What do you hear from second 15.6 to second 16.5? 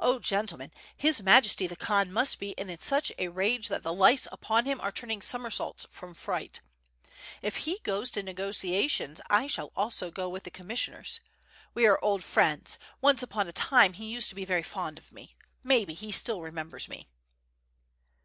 Maybe he still